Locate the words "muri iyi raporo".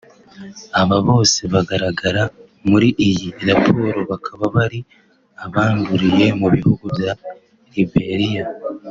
2.69-3.99